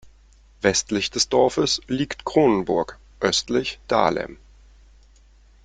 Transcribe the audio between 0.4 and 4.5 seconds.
Westlich des Dorfes liegt Kronenburg, östlich Dahlem.